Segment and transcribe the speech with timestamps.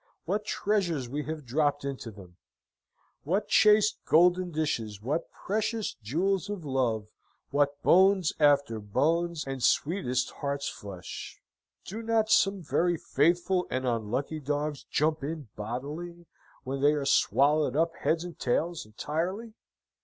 [0.25, 2.37] What treasures we have dropped into them!
[3.21, 7.11] What chased golden dishes, what precious jewels of love,
[7.51, 11.39] what bones after bones, and sweetest heart's flesh!
[11.85, 16.25] Do not some very faithful and unlucky dogs jump in bodily,
[16.63, 19.53] when they are swallowed up heads and tails entirely?